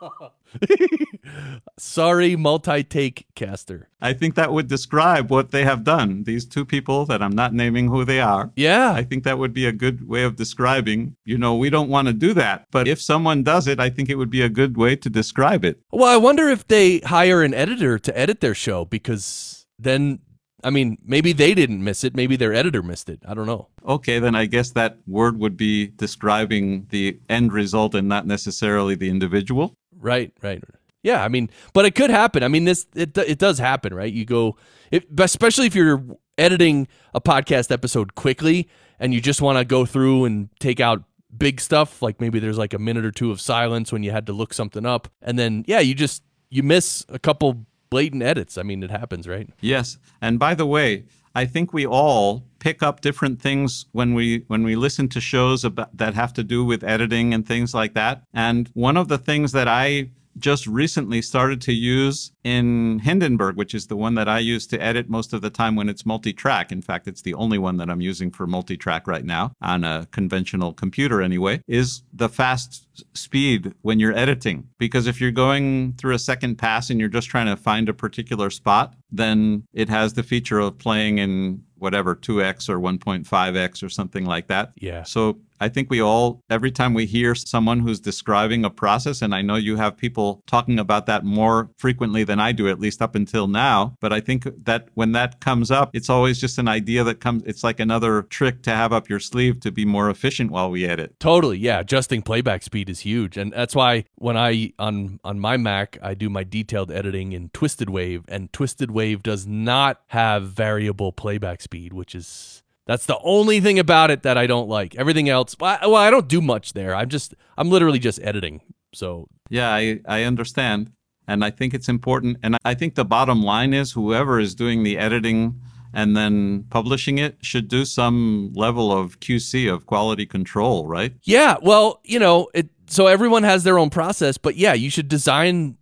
Sorry, 1.79 2.37
multi 2.37 2.85
take 2.85 3.27
caster. 3.35 3.89
I 4.03 4.13
think 4.13 4.35
that 4.35 4.53
would 4.53 4.69
describe 4.69 5.31
what 5.31 5.53
they 5.53 5.65
have 5.65 5.85
done. 5.85 6.25
These 6.25 6.45
two 6.45 6.67
people 6.67 7.07
that 7.07 7.23
I'm 7.23 7.35
not 7.35 7.55
naming 7.55 7.89
who 7.89 8.05
they 8.05 8.21
are. 8.21 8.53
Yeah. 8.57 8.93
I 8.93 9.05
think 9.05 9.25
that 9.25 9.39
would 9.39 9.55
be 9.55 9.65
a 9.65 9.73
good 9.73 10.07
way 10.07 10.23
of 10.23 10.37
describing, 10.37 11.17
you 11.25 11.39
know, 11.39 11.57
we 11.57 11.71
don't 11.71 11.89
want 11.89 12.09
to 12.09 12.13
do 12.13 12.35
that. 12.35 12.67
But 12.71 12.87
if 12.87 13.01
someone 13.01 13.43
does 13.43 13.67
it, 13.67 13.81
I 13.81 13.89
think 13.89 14.11
it 14.11 14.17
would 14.17 14.31
be 14.31 14.43
a 14.43 14.51
good 14.51 14.77
way 14.77 14.97
to 14.97 15.09
describe 15.09 15.65
it. 15.65 15.81
Well, 15.91 16.13
I 16.13 16.19
wonder 16.19 16.51
if 16.51 16.69
they 16.69 16.99
hire 16.99 17.43
an 17.43 17.55
editor 17.55 17.99
to 17.99 18.19
edit 18.19 18.43
their 18.43 18.55
show 18.55 18.85
because 18.85 19.65
then, 19.79 20.19
I 20.63 20.71
mean, 20.71 20.99
maybe 21.05 21.33
they 21.33 21.55
didn't 21.55 21.83
miss 21.83 22.05
it. 22.05 22.15
Maybe 22.15 22.37
their 22.37 22.53
editor 22.53 22.83
missed 22.83 23.09
it. 23.09 23.21
I 23.27 23.35
don't 23.35 23.47
know. 23.47 23.69
Okay, 23.87 24.19
then 24.19 24.35
I 24.35 24.47
guess 24.47 24.71
that 24.73 24.99
word 25.07 25.39
would 25.39 25.57
be 25.57 25.89
describing 25.89 26.87
the 26.91 27.19
end 27.29 27.53
result 27.53 27.95
and 27.95 28.09
not 28.09 28.27
necessarily 28.27 28.95
the 28.95 29.09
individual. 29.09 29.75
Right, 29.99 30.33
right. 30.43 30.63
Yeah, 31.03 31.25
I 31.25 31.29
mean, 31.29 31.51
but 31.73 31.87
it 31.87 31.95
could 31.95 32.11
happen. 32.11 32.43
I 32.43 32.49
mean, 32.49 32.65
this 32.65 32.87
it 32.95 33.17
it 33.17 33.39
does 33.39 33.59
happen, 33.59 33.95
right? 33.95 34.13
You 34.13 34.25
go, 34.25 34.57
it, 34.91 35.07
especially 35.19 35.67
if 35.67 35.75
you're 35.75 36.05
editing 36.37 36.89
a 37.15 37.21
podcast 37.21 37.71
episode 37.71 38.15
quickly 38.15 38.69
and 38.99 39.15
you 39.15 39.21
just 39.21 39.41
want 39.41 39.59
to 39.59 39.65
go 39.65 39.87
through 39.87 40.27
and 40.27 40.51
take 40.59 40.79
out 40.79 41.05
big 41.37 41.61
stuff, 41.61 42.03
like 42.03 42.21
maybe 42.21 42.39
there's 42.39 42.59
like 42.59 42.75
a 42.75 42.79
minute 42.79 43.05
or 43.05 43.13
two 43.13 43.31
of 43.31 43.41
silence 43.41 43.93
when 43.93 44.03
you 44.03 44.11
had 44.11 44.27
to 44.27 44.33
look 44.33 44.53
something 44.53 44.85
up, 44.85 45.09
and 45.23 45.39
then 45.39 45.65
yeah, 45.67 45.81
you 45.81 45.95
just 45.95 46.23
you 46.51 46.63
miss 46.63 47.07
a 47.09 47.19
couple 47.19 47.65
blatant 47.91 48.23
edits. 48.23 48.57
I 48.57 48.63
mean, 48.63 48.83
it 48.83 48.91
happens, 48.91 49.29
right? 49.29 49.49
Yes. 49.61 49.99
And 50.23 50.39
by 50.39 50.55
the 50.55 50.67
way, 50.67 51.05
I 51.35 51.45
think 51.45 51.73
we 51.73 51.87
all 51.87 52.45
pick 52.59 52.83
up 52.83 53.01
different 53.01 53.41
things 53.41 53.87
when 53.93 54.15
we 54.15 54.45
when 54.49 54.63
we 54.63 54.77
listen 54.77 55.09
to 55.11 55.21
shows 55.21 55.65
about, 55.65 55.97
that 55.97 56.15
have 56.15 56.33
to 56.35 56.43
do 56.43 56.65
with 56.65 56.83
editing 56.83 57.33
and 57.35 57.47
things 57.47 57.75
like 57.75 57.95
that. 57.95 58.23
And 58.35 58.69
one 58.75 58.97
of 58.97 59.09
the 59.09 59.19
things 59.19 59.53
that 59.53 59.69
I 59.69 60.11
just 60.39 60.67
recently 60.67 61.21
started 61.23 61.61
to 61.63 61.73
use 61.73 62.33
in 62.45 63.01
Hindenburg, 63.01 63.57
which 63.57 63.75
is 63.75 63.89
the 63.89 63.97
one 63.97 64.15
that 64.15 64.29
I 64.29 64.39
use 64.39 64.67
to 64.69 64.83
edit 64.83 65.09
most 65.09 65.33
of 65.33 65.43
the 65.43 65.51
time 65.51 65.77
when 65.77 65.89
it's 65.89 66.07
multi 66.07 66.33
track. 66.33 66.73
In 66.73 66.83
fact, 66.83 67.09
it's 67.09 67.23
the 67.23 67.35
only 67.35 67.59
one 67.59 67.77
that 67.79 67.91
I'm 67.91 68.01
using 68.01 68.31
for 68.31 68.47
multi 68.47 68.77
track 68.77 69.07
right 69.07 69.25
now 69.25 69.53
on 69.61 69.85
a 69.85 70.07
conventional 70.11 70.73
computer 70.73 71.21
anyway, 71.21 71.63
is 71.67 72.03
the 72.13 72.29
fast 72.29 72.87
speed 73.15 73.75
when 73.83 74.01
you're 74.01 74.17
editing. 74.17 74.69
Because 74.79 75.07
if 75.07 75.21
you're 75.21 75.31
going 75.31 75.95
through 75.95 76.15
a 76.15 76.19
second 76.19 76.57
pass 76.57 76.91
and 76.91 77.01
you're 77.01 77.09
just 77.09 77.29
trying 77.29 77.47
to 77.47 77.57
find 77.57 77.89
a 77.89 77.95
particular 77.95 78.51
spot, 78.51 78.95
then 79.11 79.65
it 79.73 79.89
has 79.89 80.15
the 80.15 80.23
feature 80.23 80.61
of 80.61 80.79
playing 80.79 81.19
in 81.19 81.63
whatever 81.77 82.15
2x 82.15 82.69
or 82.69 82.79
1.5x 82.79 83.83
or 83.83 83.89
something 83.89 84.27
like 84.27 84.47
that. 84.49 84.73
Yeah. 84.77 85.03
So 85.03 85.39
I 85.61 85.69
think 85.69 85.91
we 85.91 86.01
all, 86.01 86.43
every 86.49 86.71
time 86.71 86.95
we 86.95 87.07
hear 87.07 87.35
someone 87.35 87.81
who's 87.81 88.01
describing 88.01 88.65
a 88.65 88.71
process, 88.71 89.23
and 89.23 89.35
I 89.35 89.43
know 89.43 89.57
you 89.57 89.77
have 89.77 89.97
people 89.97 90.43
talking 90.47 90.79
about 90.79 91.07
that 91.07 91.25
more 91.25 91.71
frequently 91.77 92.25
than 92.25 92.41
I 92.41 92.53
do, 92.53 92.69
at 92.69 92.81
least 92.81 93.03
up 93.03 93.15
until 93.15 93.47
now. 93.47 93.95
But 94.01 94.13
I 94.13 94.21
think 94.21 94.49
that 94.65 94.89
when 94.95 95.13
that 95.13 95.41
comes 95.41 95.71
up, 95.71 95.91
it's 95.93 96.09
always 96.09 96.41
just 96.41 96.59
an 96.59 96.69
idea 96.69 97.05
that 97.05 97.21
comes, 97.21 97.43
it's 97.45 97.63
like 97.63 97.81
another 97.81 98.23
trick 98.23 98.63
to 98.63 98.71
have 98.71 98.93
up 98.93 99.09
your 99.09 99.21
sleeve 99.21 99.61
to 99.61 99.71
be 99.71 99.85
more 99.85 100.09
efficient 100.09 100.51
while 100.51 100.71
we 100.71 100.87
edit. 100.87 101.19
Totally, 101.21 101.59
yeah. 101.59 101.81
Adjusting 101.81 102.23
playback 102.23 102.63
speed 102.63 102.89
is 102.89 103.01
huge, 103.01 103.37
and 103.37 103.53
that's 103.53 103.75
why 103.75 104.05
when 104.17 104.37
I 104.37 104.73
on 104.79 105.21
on 105.25 105.39
my 105.39 105.57
Mac 105.57 105.99
I 106.03 106.15
do 106.15 106.31
my 106.31 106.45
detailed 106.45 106.91
editing 106.91 107.33
in 107.33 107.51
Twisted 107.51 107.91
Wave, 107.91 108.25
and 108.29 108.53
Twisted 108.53 108.91
Wave 108.91 109.23
does 109.23 109.47
not 109.47 110.01
have 110.09 110.45
variable 110.45 111.13
playback 111.13 111.61
speed, 111.61 111.93
which 111.93 112.15
is 112.15 112.63
that's 112.87 113.07
the 113.07 113.19
only 113.23 113.61
thing 113.61 113.79
about 113.79 114.11
it 114.11 114.23
that 114.23 114.37
I 114.37 114.47
don't 114.47 114.69
like. 114.69 114.97
Everything 114.97 115.29
else, 115.29 115.57
well, 115.61 115.79
I, 115.81 115.87
well, 115.87 115.97
I 115.97 116.11
don't 116.11 116.29
do 116.29 116.41
much 116.41 116.73
there. 116.73 116.95
I'm 116.95 117.09
just 117.09 117.35
I'm 117.57 117.71
literally 117.71 117.99
just 117.99 118.21
editing. 118.23 118.61
So 118.95 119.29
Yeah, 119.49 119.71
I, 119.73 120.01
I 120.07 120.25
understand. 120.25 120.93
And 121.29 121.45
I 121.45 121.51
think 121.51 121.75
it's 121.75 121.89
important. 121.89 122.39
And 122.43 122.57
I 122.65 122.75
think 122.75 122.97
the 122.97 123.05
bottom 123.05 123.43
line 123.43 123.73
is 123.73 123.93
whoever 123.93 124.41
is 124.41 124.55
doing 124.55 124.83
the 124.83 124.99
editing 124.99 125.61
and 125.93 126.17
then 126.17 126.65
publishing 126.71 127.19
it 127.19 127.37
should 127.41 127.69
do 127.69 127.85
some 127.85 128.53
level 128.55 128.93
of 128.93 129.21
QC 129.21 129.73
of 129.73 129.87
quality 129.87 130.27
control, 130.27 130.87
right? 130.87 131.13
Yeah, 131.23 131.57
well, 131.63 132.01
you 132.05 132.19
know, 132.19 132.49
it 132.55 132.69
so 132.87 133.07
everyone 133.07 133.45
has 133.45 133.63
their 133.63 133.79
own 133.79 133.91
process, 133.91 134.37
but 134.37 134.57
yeah, 134.57 134.73
you 134.73 134.91
should 134.91 135.07
design 135.07 135.77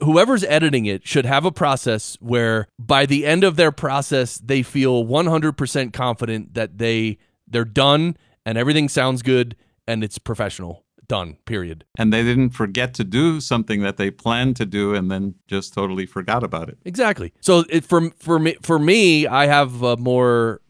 whoever's 0.00 0.44
editing 0.44 0.86
it 0.86 1.06
should 1.06 1.24
have 1.24 1.44
a 1.44 1.52
process 1.52 2.16
where 2.20 2.66
by 2.78 3.06
the 3.06 3.24
end 3.24 3.44
of 3.44 3.56
their 3.56 3.72
process 3.72 4.38
they 4.38 4.62
feel 4.62 5.04
100% 5.04 5.92
confident 5.92 6.54
that 6.54 6.78
they 6.78 7.18
they're 7.46 7.64
done 7.64 8.16
and 8.44 8.58
everything 8.58 8.88
sounds 8.88 9.22
good 9.22 9.56
and 9.86 10.04
it's 10.04 10.18
professional. 10.18 10.84
Done. 11.06 11.38
Period. 11.46 11.86
And 11.96 12.12
they 12.12 12.22
didn't 12.22 12.50
forget 12.50 12.92
to 12.94 13.04
do 13.04 13.40
something 13.40 13.80
that 13.80 13.96
they 13.96 14.10
planned 14.10 14.56
to 14.56 14.66
do 14.66 14.94
and 14.94 15.10
then 15.10 15.36
just 15.46 15.72
totally 15.72 16.04
forgot 16.04 16.44
about 16.44 16.68
it. 16.68 16.76
Exactly. 16.84 17.32
So 17.40 17.64
it, 17.70 17.86
for 17.86 18.10
for 18.10 18.38
me 18.38 18.56
for 18.60 18.78
me, 18.78 19.26
I 19.26 19.46
have 19.46 19.82
a 19.82 19.96
more. 19.96 20.60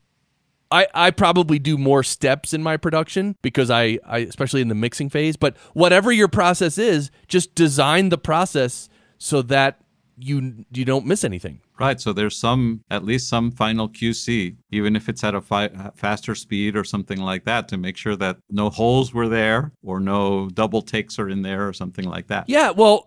I, 0.71 0.87
I 0.93 1.11
probably 1.11 1.59
do 1.59 1.79
more 1.79 2.03
steps 2.03 2.53
in 2.53 2.63
my 2.63 2.77
production 2.77 3.37
because 3.41 3.71
I, 3.71 3.99
I 4.07 4.19
especially 4.19 4.61
in 4.61 4.69
the 4.69 4.77
mixing 4.77 5.09
phase. 5.09 5.37
But 5.37 5.57
whatever 5.73 6.13
your 6.13 6.29
process 6.29 6.79
is, 6.79 7.11
just 7.27 7.57
design 7.57 8.11
the 8.11 8.19
process 8.19 8.89
so 9.19 9.43
that 9.43 9.81
you 10.17 10.65
you 10.73 10.85
don't 10.85 11.07
miss 11.07 11.25
anything. 11.25 11.61
Right. 11.79 12.01
So 12.01 12.13
there's 12.13 12.37
some, 12.37 12.83
at 12.91 13.05
least 13.05 13.29
some 13.29 13.53
final 13.53 13.89
QC, 13.89 14.57
even 14.73 14.97
if 14.97 15.09
it's 15.09 15.23
at 15.23 15.37
a 15.37 15.41
fi- 15.41 15.71
faster 15.95 16.35
speed 16.35 16.77
or 16.77 16.83
something 16.83 17.21
like 17.21 17.45
that, 17.45 17.69
to 17.69 17.77
make 17.77 17.97
sure 17.97 18.17
that 18.17 18.39
no 18.51 18.69
holes 18.69 19.15
were 19.15 19.29
there 19.29 19.71
or 19.85 20.01
no 20.01 20.49
double 20.49 20.83
takes 20.83 21.21
are 21.21 21.29
in 21.29 21.43
there 21.43 21.69
or 21.69 21.73
something 21.73 22.05
like 22.05 22.27
that. 22.29 22.49
Yeah, 22.49 22.71
well, 22.71 23.07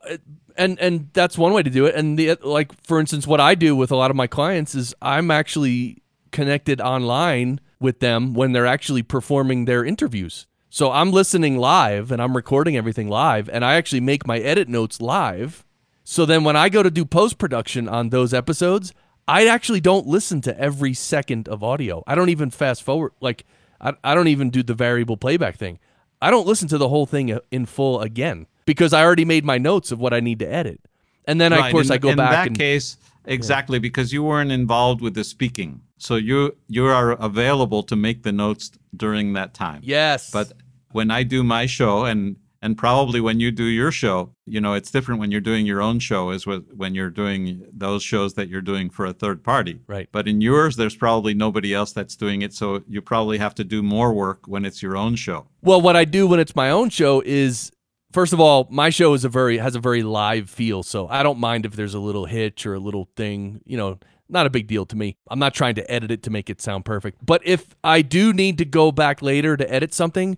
and 0.55 0.79
and 0.79 1.09
that's 1.13 1.37
one 1.37 1.53
way 1.53 1.63
to 1.63 1.69
do 1.69 1.85
it. 1.85 1.95
And 1.95 2.17
the 2.17 2.37
like, 2.43 2.71
for 2.83 2.99
instance, 2.99 3.27
what 3.27 3.41
I 3.41 3.55
do 3.55 3.75
with 3.75 3.91
a 3.91 3.97
lot 3.97 4.09
of 4.09 4.15
my 4.15 4.27
clients 4.27 4.73
is 4.73 4.95
I'm 5.01 5.31
actually 5.31 6.01
connected 6.31 6.79
online 6.79 7.59
with 7.79 7.99
them 7.99 8.33
when 8.33 8.53
they're 8.53 8.67
actually 8.67 9.03
performing 9.03 9.65
their 9.65 9.83
interviews. 9.83 10.47
So 10.69 10.91
I'm 10.91 11.11
listening 11.11 11.57
live 11.57 12.09
and 12.09 12.21
I'm 12.21 12.37
recording 12.37 12.77
everything 12.77 13.09
live, 13.09 13.49
and 13.49 13.65
I 13.65 13.75
actually 13.75 13.99
make 13.99 14.25
my 14.25 14.39
edit 14.39 14.69
notes 14.69 15.01
live. 15.01 15.65
So 16.03 16.25
then 16.25 16.43
when 16.43 16.55
I 16.55 16.69
go 16.69 16.83
to 16.83 16.91
do 16.91 17.05
post 17.05 17.37
production 17.37 17.87
on 17.87 18.09
those 18.09 18.33
episodes, 18.33 18.93
I 19.27 19.47
actually 19.47 19.81
don't 19.81 20.07
listen 20.07 20.41
to 20.41 20.59
every 20.59 20.93
second 20.93 21.47
of 21.47 21.63
audio. 21.63 22.03
I 22.07 22.15
don't 22.15 22.29
even 22.29 22.49
fast 22.49 22.83
forward. 22.83 23.13
Like 23.21 23.45
I, 23.79 23.93
I 24.03 24.15
don't 24.15 24.27
even 24.27 24.49
do 24.49 24.63
the 24.63 24.73
variable 24.73 25.17
playback 25.17 25.55
thing. 25.55 25.79
I 26.21 26.29
don't 26.31 26.47
listen 26.47 26.67
to 26.69 26.77
the 26.77 26.89
whole 26.89 27.05
thing 27.05 27.31
uh, 27.31 27.39
in 27.51 27.65
full 27.65 28.01
again 28.01 28.47
because 28.65 28.93
I 28.93 29.03
already 29.03 29.25
made 29.25 29.43
my 29.45 29.57
notes 29.57 29.91
of 29.91 29.99
what 29.99 30.13
I 30.13 30.19
need 30.19 30.39
to 30.39 30.51
edit. 30.51 30.81
And 31.25 31.39
then, 31.39 31.51
Right, 31.51 31.67
of 31.67 31.71
course, 31.71 31.87
in, 31.87 31.93
I 31.93 31.97
go 31.97 32.09
in 32.09 32.17
back 32.17 32.29
In 32.29 32.33
that 32.33 32.47
and 32.47 32.57
case, 32.57 32.97
exactly 33.25 33.79
because 33.79 34.11
you 34.11 34.23
weren't 34.23 34.51
involved 34.51 35.01
with 35.01 35.13
the 35.13 35.23
speaking, 35.23 35.81
so 35.97 36.15
you 36.15 36.55
you 36.67 36.85
are 36.87 37.11
available 37.11 37.83
to 37.83 37.95
make 37.95 38.23
the 38.23 38.31
notes 38.31 38.71
during 38.95 39.33
that 39.33 39.53
time. 39.53 39.81
yes, 39.83 40.31
But 40.31 40.53
when 40.91 41.11
I 41.11 41.23
do 41.23 41.43
my 41.43 41.67
show, 41.67 42.05
and 42.05 42.37
and 42.61 42.77
probably 42.77 43.19
when 43.19 43.39
you 43.39 43.51
do 43.51 43.63
your 43.63 43.91
show, 43.91 44.33
you 44.45 44.61
know, 44.61 44.73
it's 44.73 44.91
different 44.91 45.19
when 45.19 45.31
you're 45.31 45.41
doing 45.41 45.65
your 45.65 45.81
own 45.81 45.99
show 45.99 46.29
as 46.29 46.45
with 46.45 46.71
when 46.75 46.93
you're 46.93 47.09
doing 47.09 47.65
those 47.73 48.03
shows 48.03 48.35
that 48.35 48.49
you're 48.49 48.61
doing 48.61 48.89
for 48.89 49.05
a 49.05 49.13
third 49.13 49.43
party. 49.43 49.79
Right. 49.87 50.07
But 50.11 50.27
in 50.27 50.41
yours, 50.41 50.75
there's 50.75 50.95
probably 50.95 51.33
nobody 51.33 51.73
else 51.73 51.91
that's 51.91 52.15
doing 52.15 52.43
it, 52.43 52.53
so 52.53 52.83
you 52.87 53.01
probably 53.01 53.39
have 53.39 53.55
to 53.55 53.63
do 53.63 53.81
more 53.81 54.13
work 54.13 54.47
when 54.47 54.63
it's 54.65 54.81
your 54.83 54.95
own 54.95 55.15
show. 55.15 55.47
Well, 55.61 55.81
what 55.81 55.95
I 55.95 56.05
do 56.05 56.27
when 56.27 56.39
it's 56.39 56.55
my 56.55 56.69
own 56.69 56.89
show 56.89 57.21
is 57.25 57.71
first 58.11 58.33
of 58.33 58.39
all, 58.39 58.67
my 58.69 58.89
show 58.89 59.13
is 59.13 59.25
a 59.25 59.29
very 59.29 59.57
has 59.57 59.75
a 59.75 59.79
very 59.79 60.03
live 60.03 60.49
feel, 60.49 60.83
so 60.83 61.07
I 61.07 61.23
don't 61.23 61.39
mind 61.39 61.65
if 61.65 61.75
there's 61.75 61.95
a 61.95 61.99
little 61.99 62.25
hitch 62.25 62.65
or 62.65 62.75
a 62.75 62.79
little 62.79 63.09
thing, 63.15 63.61
you 63.65 63.77
know, 63.77 63.97
not 64.29 64.45
a 64.45 64.49
big 64.49 64.67
deal 64.67 64.85
to 64.85 64.95
me. 64.95 65.17
I'm 65.29 65.39
not 65.39 65.53
trying 65.53 65.75
to 65.75 65.91
edit 65.91 66.11
it 66.11 66.23
to 66.23 66.29
make 66.29 66.49
it 66.49 66.61
sound 66.61 66.85
perfect. 66.85 67.25
But 67.25 67.41
if 67.43 67.75
I 67.83 68.01
do 68.01 68.33
need 68.33 68.57
to 68.59 68.65
go 68.65 68.91
back 68.91 69.21
later 69.21 69.57
to 69.57 69.73
edit 69.73 69.93
something 69.93 70.37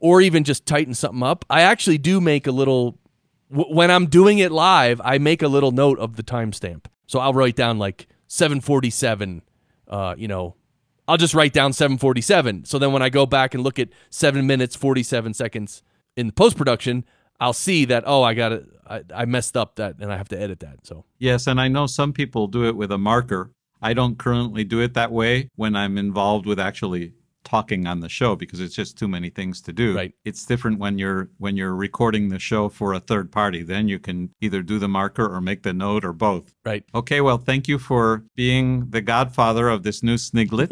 or 0.00 0.20
even 0.20 0.44
just 0.44 0.66
tighten 0.66 0.94
something 0.94 1.22
up, 1.22 1.44
I 1.48 1.62
actually 1.62 1.98
do 1.98 2.20
make 2.20 2.46
a 2.46 2.52
little 2.52 2.98
w- 3.50 3.74
when 3.74 3.90
I'm 3.90 4.06
doing 4.06 4.38
it 4.38 4.50
live, 4.50 5.00
I 5.04 5.18
make 5.18 5.42
a 5.42 5.48
little 5.48 5.70
note 5.70 5.98
of 5.98 6.16
the 6.16 6.22
timestamp. 6.22 6.86
So 7.06 7.18
I'll 7.20 7.34
write 7.34 7.56
down 7.56 7.78
like 7.78 8.08
747 8.26 9.42
uh, 9.90 10.14
you 10.16 10.28
know, 10.28 10.54
I'll 11.08 11.16
just 11.16 11.34
write 11.34 11.52
down 11.52 11.72
747. 11.72 12.64
So 12.64 12.78
then 12.78 12.92
when 12.92 13.02
I 13.02 13.08
go 13.08 13.26
back 13.26 13.54
and 13.54 13.64
look 13.64 13.78
at 13.78 13.88
7 14.10 14.46
minutes 14.46 14.76
47 14.76 15.34
seconds 15.34 15.82
in 16.16 16.30
post 16.30 16.56
production, 16.56 17.04
I'll 17.40 17.52
see 17.52 17.84
that 17.86 18.04
oh, 18.06 18.22
I 18.22 18.34
got 18.34 18.52
it 18.52 18.66
I, 18.88 19.02
I 19.14 19.24
messed 19.24 19.56
up 19.56 19.76
that 19.76 19.96
and 19.98 20.12
I 20.12 20.16
have 20.16 20.28
to 20.28 20.40
edit 20.40 20.60
that. 20.60 20.86
So 20.86 21.04
Yes, 21.18 21.46
and 21.46 21.60
I 21.60 21.68
know 21.68 21.86
some 21.86 22.12
people 22.12 22.46
do 22.46 22.64
it 22.64 22.76
with 22.76 22.92
a 22.92 22.98
marker. 22.98 23.50
I 23.82 23.94
don't 23.94 24.18
currently 24.18 24.62
do 24.62 24.80
it 24.80 24.94
that 24.94 25.10
way 25.10 25.48
when 25.56 25.74
I'm 25.74 25.98
involved 25.98 26.46
with 26.46 26.60
actually 26.60 27.14
talking 27.50 27.86
on 27.86 28.00
the 28.00 28.08
show 28.08 28.34
because 28.36 28.60
it's 28.60 28.74
just 28.74 28.96
too 28.96 29.08
many 29.08 29.28
things 29.28 29.60
to 29.62 29.72
do. 29.72 29.96
Right. 29.96 30.14
It's 30.24 30.46
different 30.46 30.78
when 30.78 30.98
you're 30.98 31.30
when 31.38 31.56
you're 31.56 31.74
recording 31.74 32.28
the 32.28 32.38
show 32.38 32.68
for 32.68 32.92
a 32.94 33.00
third 33.00 33.32
party. 33.32 33.62
Then 33.64 33.88
you 33.88 33.98
can 33.98 34.30
either 34.40 34.62
do 34.62 34.78
the 34.78 34.86
marker 34.88 35.26
or 35.26 35.40
make 35.40 35.62
the 35.64 35.72
note 35.72 36.04
or 36.04 36.12
both. 36.12 36.54
right. 36.64 36.84
Okay, 36.94 37.20
well, 37.20 37.38
thank 37.38 37.66
you 37.68 37.78
for 37.78 38.22
being 38.36 38.88
the 38.90 39.00
godfather 39.00 39.68
of 39.68 39.82
this 39.82 40.00
new 40.02 40.16
sniglet. 40.16 40.70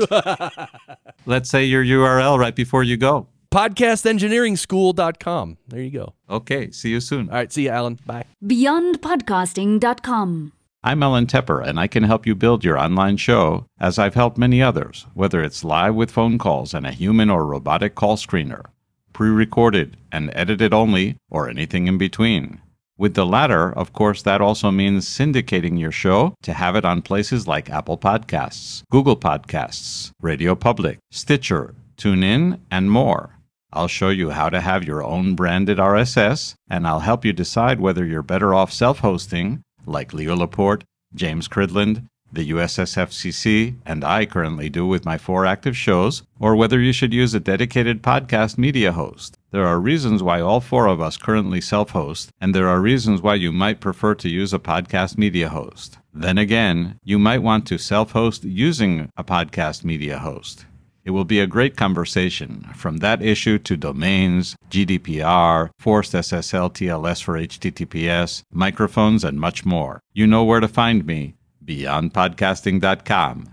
Let's 1.27 1.51
say 1.51 1.65
your 1.65 1.85
URL 1.85 2.39
right 2.39 2.55
before 2.55 2.85
you 2.85 2.97
go. 2.97 3.27
Podcastengineeringschool.com. 3.51 5.57
There 5.69 5.81
you 5.81 5.91
go. 5.91 6.13
Okay, 6.29 6.71
see 6.71 6.91
you 6.91 7.01
soon. 7.01 7.31
All 7.31 7.35
right, 7.35 7.51
see 7.53 7.63
you, 7.65 7.71
Alan. 7.71 7.99
Bye. 8.07 8.25
beyondpodcasting.com. 8.45 10.53
I'm 10.85 11.03
Alan 11.03 11.27
Tepper, 11.27 11.61
and 11.61 11.81
I 11.81 11.89
can 11.89 12.05
help 12.05 12.25
you 12.25 12.37
build 12.37 12.63
your 12.63 12.79
online 12.79 13.17
show 13.17 13.67
as 13.81 13.99
I've 13.99 14.15
helped 14.15 14.39
many 14.39 14.63
others, 14.63 15.07
whether 15.13 15.43
it's 15.43 15.65
live 15.65 15.97
with 15.97 16.13
phone 16.13 16.39
calls 16.39 16.73
and 16.73 16.87
a 16.87 16.93
human 16.93 17.31
or 17.31 17.45
robotic 17.45 17.97
call 17.97 18.17
screener, 18.17 18.65
pre 19.13 19.29
recorded 19.29 19.97
and 20.13 20.31
edited 20.35 20.73
only, 20.73 21.17
or 21.29 21.49
anything 21.49 21.89
in 21.89 21.99
between. 21.99 22.61
With 22.97 23.15
the 23.15 23.27
latter, 23.27 23.73
of 23.73 23.93
course, 23.93 24.23
that 24.23 24.41
also 24.41 24.71
means 24.71 25.09
syndicating 25.09 25.81
your 25.81 25.91
show 25.91 26.37
to 26.43 26.53
have 26.53 26.77
it 26.77 26.85
on 26.85 27.03
places 27.03 27.49
like 27.49 27.69
Apple 27.69 27.99
Podcasts, 27.99 28.85
Google 28.89 29.17
Podcasts, 29.17 30.13
Radio 30.21 30.55
Public, 30.55 30.99
Stitcher, 31.11 31.75
TuneIn, 31.97 32.61
and 32.71 32.89
more. 32.89 33.35
I'll 33.73 33.89
show 33.89 34.11
you 34.11 34.31
how 34.31 34.49
to 34.49 34.61
have 34.61 34.85
your 34.85 35.03
own 35.03 35.35
branded 35.35 35.79
RSS, 35.79 36.55
and 36.71 36.87
I'll 36.87 37.01
help 37.01 37.25
you 37.25 37.33
decide 37.33 37.81
whether 37.81 38.05
you're 38.05 38.23
better 38.23 38.55
off 38.55 38.73
self 38.73 39.01
hosting, 39.01 39.63
like 39.89 40.13
Leo 40.13 40.37
Laporte, 40.37 40.85
James 41.15 41.49
Cridland, 41.49 42.07
the 42.33 42.51
USSFCC, 42.51 43.77
and 43.87 44.05
I 44.05 44.27
currently 44.27 44.69
do 44.69 44.87
with 44.87 45.05
my 45.05 45.17
four 45.19 45.47
active 45.47 45.77
shows, 45.77 46.23
or 46.39 46.55
whether 46.55 46.79
you 46.81 46.93
should 46.93 47.15
use 47.15 47.35
a 47.35 47.41
dedicated 47.41 48.03
podcast 48.03 48.59
media 48.59 48.93
host. 48.93 49.39
There 49.51 49.67
are 49.67 49.81
reasons 49.81 50.23
why 50.23 50.41
all 50.41 50.61
four 50.61 50.87
of 50.87 51.01
us 51.01 51.17
currently 51.17 51.61
self 51.61 51.91
host, 51.91 52.31
and 52.41 52.55
there 52.55 52.69
are 52.69 52.81
reasons 52.81 53.23
why 53.23 53.37
you 53.37 53.51
might 53.51 53.81
prefer 53.81 54.15
to 54.17 54.29
use 54.29 54.53
a 54.53 54.59
podcast 54.59 55.17
media 55.17 55.49
host. 55.49 55.99
Then 56.13 56.37
again, 56.37 56.99
you 57.03 57.19
might 57.19 57.43
want 57.43 57.67
to 57.69 57.79
self 57.79 58.13
host 58.13 58.45
using 58.45 59.09
a 59.17 59.25
podcast 59.25 59.85
media 59.85 60.19
host. 60.19 60.67
It 61.09 61.13
will 61.13 61.25
be 61.25 61.41
a 61.41 61.47
great 61.47 61.75
conversation, 61.75 62.69
from 62.75 62.99
that 62.99 63.23
issue 63.23 63.59
to 63.61 63.79
domains, 63.79 64.57
GDPR, 64.69 65.71
forced 65.79 66.13
SSL 66.13 66.71
TLS 66.71 67.23
for 67.23 67.41
HTTPS, 67.41 68.43
microphones, 68.53 69.25
and 69.25 69.41
much 69.41 69.65
more. 69.65 70.01
You 70.13 70.27
know 70.27 70.45
where 70.45 70.61
to 70.61 70.69
find 70.69 71.07
me, 71.07 71.37
beyondpodcasting.com. 71.65 73.47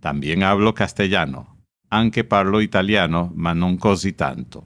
También 0.00 0.42
hablo 0.42 0.72
castellano. 0.74 1.48
aunque 1.90 2.24
parlo 2.24 2.58
italiano, 2.60 3.30
ma 3.34 3.52
non 3.52 3.76
così 3.76 4.14
tanto. 4.14 4.64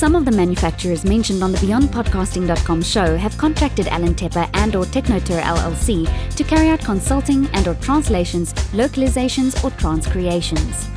Some 0.00 0.14
of 0.14 0.24
the 0.24 0.32
manufacturers 0.32 1.04
mentioned 1.04 1.42
on 1.42 1.52
the 1.52 1.58
BeyondPodcasting.com 1.58 2.80
show 2.80 3.18
have 3.18 3.36
contracted 3.36 3.86
Alan 3.88 4.14
Tepper 4.14 4.48
and 4.54 4.74
or 4.74 4.86
Technotour 4.86 5.42
LLC 5.42 6.08
to 6.36 6.42
carry 6.42 6.70
out 6.70 6.80
consulting 6.80 7.46
and 7.48 7.68
or 7.68 7.74
translations, 7.74 8.54
localizations 8.72 9.62
or 9.62 9.68
transcreations. 9.72 10.88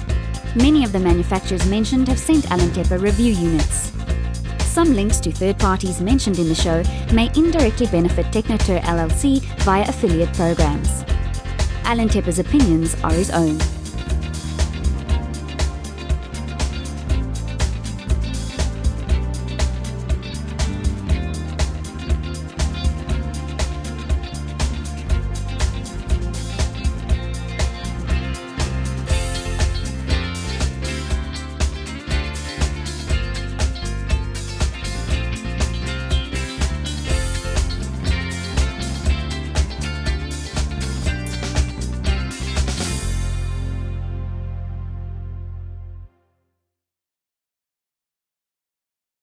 Many 0.56 0.86
of 0.86 0.94
the 0.94 1.02
manufacturers 1.02 1.66
mentioned 1.66 2.08
have 2.08 2.18
sent 2.18 2.50
Alan 2.50 2.70
Tepper 2.70 3.02
review 3.02 3.34
units. 3.34 3.92
Some 4.60 4.94
links 4.94 5.20
to 5.20 5.34
third 5.34 5.60
parties 5.60 6.00
mentioned 6.00 6.40
in 6.40 6.48
the 6.48 6.56
show 6.56 6.82
may 7.14 7.30
indirectly 7.36 7.88
benefit 7.88 8.28
Technotour 8.28 8.80
LLC 8.84 9.42
via 9.66 9.84
affiliate 9.90 10.34
programs. 10.34 11.04
Alan 11.84 12.08
Tepper's 12.08 12.40
opinions 12.40 12.96
are 13.04 13.12
his 13.12 13.32
own. 13.32 13.60